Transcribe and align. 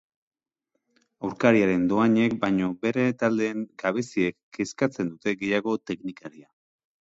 Aurkariaren 1.29 1.83
dohainek 1.91 2.33
baino 2.47 2.71
bere 2.87 3.05
taldearen 3.21 3.63
gabeziek 3.85 4.41
kezkatzen 4.61 5.15
dute 5.15 5.39
gehiago 5.47 5.81
teknikaria. 5.95 6.53